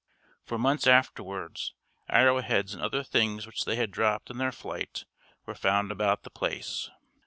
[0.43, 1.75] For months afterwards
[2.09, 5.05] arrow heads and other things which they had dropped in their flight
[5.45, 6.89] were found about the place.